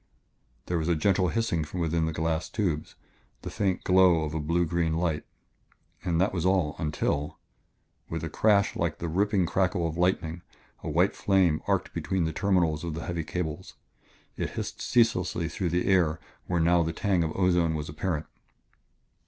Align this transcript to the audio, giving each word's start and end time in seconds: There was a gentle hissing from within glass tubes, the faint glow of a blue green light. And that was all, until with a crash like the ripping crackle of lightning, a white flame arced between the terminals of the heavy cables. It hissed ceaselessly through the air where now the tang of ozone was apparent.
There 0.65 0.79
was 0.79 0.87
a 0.87 0.95
gentle 0.95 1.27
hissing 1.27 1.63
from 1.63 1.79
within 1.79 2.11
glass 2.11 2.49
tubes, 2.49 2.95
the 3.43 3.51
faint 3.51 3.83
glow 3.83 4.23
of 4.23 4.33
a 4.33 4.39
blue 4.39 4.65
green 4.65 4.95
light. 4.97 5.23
And 6.03 6.19
that 6.19 6.33
was 6.33 6.43
all, 6.43 6.75
until 6.79 7.37
with 8.09 8.23
a 8.23 8.27
crash 8.29 8.75
like 8.75 8.97
the 8.97 9.07
ripping 9.07 9.45
crackle 9.45 9.87
of 9.87 9.99
lightning, 9.99 10.41
a 10.81 10.89
white 10.89 11.15
flame 11.15 11.61
arced 11.67 11.93
between 11.93 12.23
the 12.25 12.33
terminals 12.33 12.83
of 12.83 12.95
the 12.95 13.05
heavy 13.05 13.23
cables. 13.23 13.75
It 14.37 14.49
hissed 14.49 14.81
ceaselessly 14.81 15.47
through 15.47 15.69
the 15.69 15.85
air 15.85 16.19
where 16.47 16.59
now 16.59 16.81
the 16.81 16.93
tang 16.93 17.23
of 17.23 17.31
ozone 17.37 17.75
was 17.75 17.87
apparent. 17.87 18.25